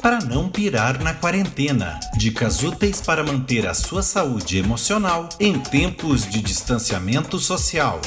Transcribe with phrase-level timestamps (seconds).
[0.00, 1.98] para não pirar na quarentena.
[2.16, 8.00] Dicas úteis para manter a sua saúde emocional em tempos de distanciamento social.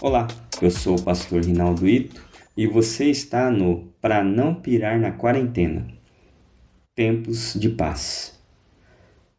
[0.00, 0.28] Olá,
[0.60, 2.20] eu sou o pastor Rinaldo Ito
[2.56, 5.86] e você está no Para Não Pirar na Quarentena
[6.94, 8.38] Tempos de Paz.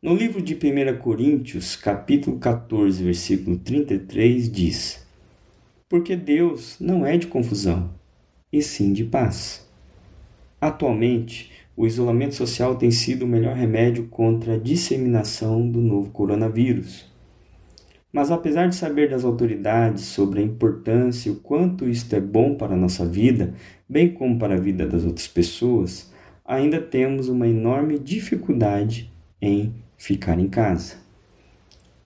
[0.02, 5.06] No livro de 1 Coríntios, capítulo 14, versículo 33, diz:
[5.88, 7.92] Porque Deus não é de confusão
[8.58, 9.68] e sim de paz.
[10.62, 17.06] Atualmente, o isolamento social tem sido o melhor remédio contra a disseminação do novo coronavírus.
[18.14, 22.56] Mas apesar de saber das autoridades sobre a importância e o quanto isto é bom
[22.56, 23.54] para a nossa vida,
[23.90, 26.14] bem como para a vida das outras pessoas,
[26.46, 29.12] ainda temos uma enorme dificuldade
[29.42, 30.96] em ficar em casa.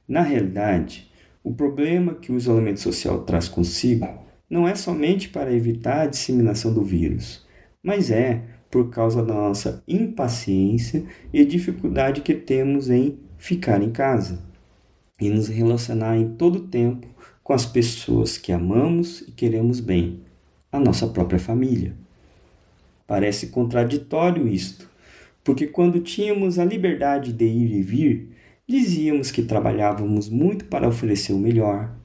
[0.07, 1.11] Na realidade,
[1.43, 6.73] o problema que o isolamento social traz consigo não é somente para evitar a disseminação
[6.73, 7.45] do vírus,
[7.83, 14.43] mas é por causa da nossa impaciência e dificuldade que temos em ficar em casa
[15.19, 17.07] e nos relacionar em todo o tempo
[17.43, 20.21] com as pessoas que amamos e queremos bem,
[20.71, 21.95] a nossa própria família.
[23.07, 24.87] Parece contraditório isto,
[25.43, 28.35] porque quando tínhamos a liberdade de ir e vir,
[28.67, 31.98] dizíamos que trabalhávamos muito para oferecer o melhor,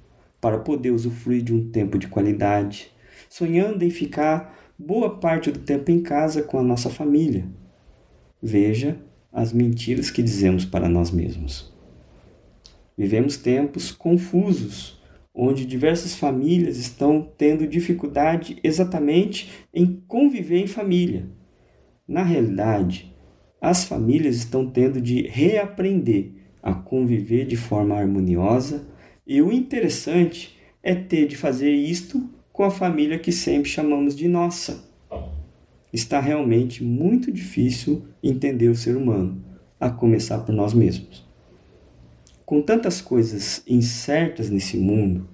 [0.44, 2.90] para poder usufruir de um tempo de qualidade,
[3.30, 7.46] sonhando em ficar boa parte do tempo em casa com a nossa família.
[8.42, 8.98] Veja
[9.32, 11.72] as mentiras que dizemos para nós mesmos.
[12.94, 15.02] Vivemos tempos confusos,
[15.34, 21.26] onde diversas famílias estão tendo dificuldade exatamente em conviver em família.
[22.06, 23.16] Na realidade,
[23.62, 28.92] as famílias estão tendo de reaprender a conviver de forma harmoniosa
[29.26, 34.28] e o interessante é ter de fazer isto com a família que sempre chamamos de
[34.28, 34.84] nossa.
[35.92, 39.42] Está realmente muito difícil entender o ser humano,
[39.80, 41.24] a começar por nós mesmos.
[42.44, 45.26] Com tantas coisas incertas nesse mundo,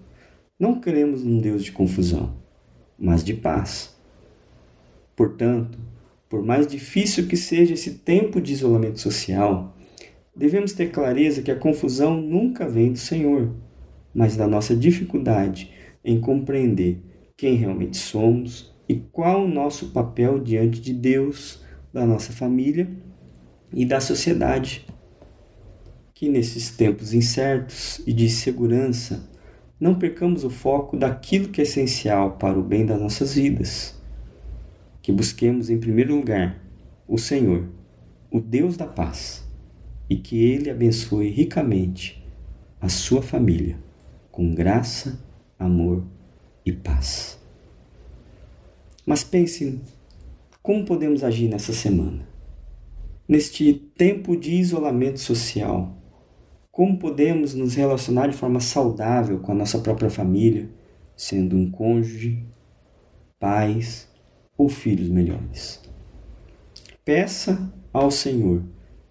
[0.58, 2.36] não queremos um Deus de confusão,
[2.96, 3.96] mas de paz.
[5.16, 5.78] Portanto,
[6.28, 9.76] por mais difícil que seja esse tempo de isolamento social,
[10.36, 13.50] devemos ter clareza que a confusão nunca vem do Senhor
[14.14, 15.70] mas da nossa dificuldade
[16.04, 17.02] em compreender
[17.36, 21.62] quem realmente somos e qual o nosso papel diante de Deus,
[21.92, 22.90] da nossa família
[23.72, 24.86] e da sociedade.
[26.12, 29.28] Que nesses tempos incertos e de insegurança
[29.78, 33.98] não percamos o foco daquilo que é essencial para o bem das nossas vidas.
[35.00, 36.62] Que busquemos em primeiro lugar
[37.08, 37.64] o Senhor,
[38.30, 39.48] o Deus da paz,
[40.10, 42.22] e que Ele abençoe ricamente
[42.80, 43.78] a sua família
[44.30, 45.20] com graça,
[45.58, 46.04] amor
[46.64, 47.38] e paz.
[49.04, 49.80] Mas pense
[50.62, 52.28] como podemos agir nessa semana.
[53.26, 55.96] Neste tempo de isolamento social,
[56.70, 60.68] como podemos nos relacionar de forma saudável com a nossa própria família,
[61.16, 62.44] sendo um cônjuge,
[63.38, 64.08] pais
[64.56, 65.80] ou filhos melhores?
[67.04, 68.62] Peça ao Senhor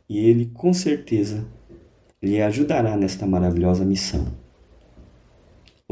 [0.08, 1.46] e Ele com certeza
[2.22, 4.28] lhe ajudará nesta maravilhosa missão.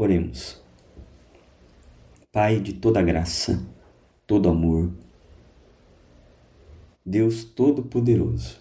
[0.00, 0.62] Oremos.
[2.30, 3.66] Pai de toda graça,
[4.28, 4.92] todo amor,
[7.04, 8.60] Deus Todo-Poderoso,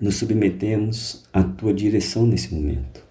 [0.00, 3.04] nos submetemos à tua direção nesse momento.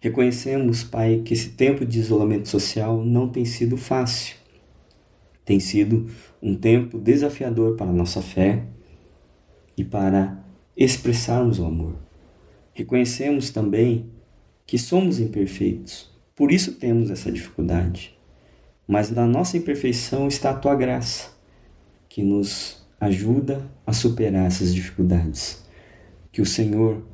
[0.00, 4.36] Reconhecemos, Pai, que esse tempo de isolamento social não tem sido fácil.
[5.44, 6.06] Tem sido
[6.40, 8.64] um tempo desafiador para a nossa fé
[9.76, 10.42] e para
[10.74, 11.96] expressarmos o amor.
[12.72, 14.06] Reconhecemos também
[14.66, 16.08] que somos imperfeitos
[16.40, 18.18] por isso temos essa dificuldade.
[18.88, 21.32] Mas na nossa imperfeição está a tua graça,
[22.08, 25.62] que nos ajuda a superar essas dificuldades.
[26.32, 27.04] Que o Senhor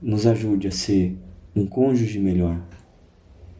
[0.00, 1.18] nos ajude a ser
[1.56, 2.62] um cônjuge melhor.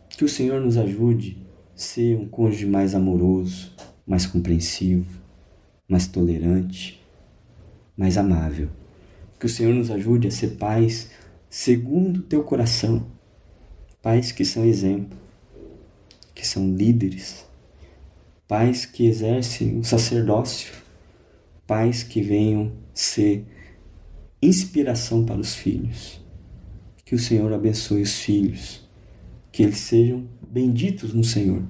[0.09, 3.75] Que o Senhor nos ajude a ser um cônjuge mais amoroso,
[4.07, 5.21] mais compreensivo,
[5.89, 7.05] mais tolerante,
[7.97, 8.69] mais amável.
[9.37, 11.11] Que o Senhor nos ajude a ser pais
[11.51, 13.18] segundo o teu coração
[14.03, 15.19] pais que são exemplo,
[16.35, 17.45] que são líderes,
[18.47, 20.73] pais que exercem o sacerdócio,
[21.67, 23.45] pais que venham ser
[24.41, 26.21] inspiração para os filhos.
[27.05, 28.89] Que o Senhor abençoe os filhos,
[29.51, 31.63] que eles sejam benditos no Senhor,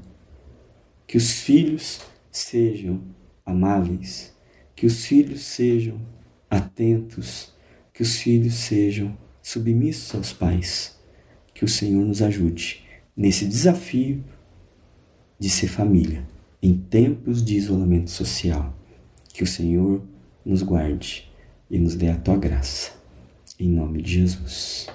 [1.06, 2.00] que os filhos
[2.31, 3.02] sejam
[3.46, 4.36] amáveis,
[4.76, 5.98] que os filhos sejam
[6.50, 7.54] atentos,
[7.94, 10.97] que os filhos sejam submissos aos pais
[11.58, 12.84] que o Senhor nos ajude
[13.16, 14.22] nesse desafio
[15.40, 16.25] de ser família.
[16.62, 18.76] em tempos de isolamento social.
[19.32, 20.02] Que o Senhor
[20.44, 21.28] nos guarde
[21.69, 22.93] e nos dê a tua graça.
[23.58, 24.88] Em nome de Jesus.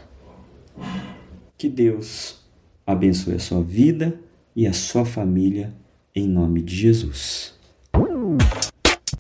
[1.58, 2.42] Que Deus
[2.86, 4.18] abençoe a sua vida
[4.56, 5.74] e a sua família,
[6.16, 7.54] em nome de Jesus